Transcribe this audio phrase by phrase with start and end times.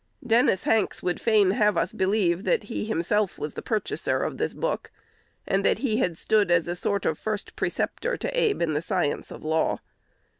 [0.21, 4.39] 1 Dennis Hanks would fain have us believe that he himself was the purchaser of
[4.39, 4.89] this book,
[5.45, 8.81] and that he had stood as a sort of first preceptor to Abe in the
[8.81, 9.79] science of law.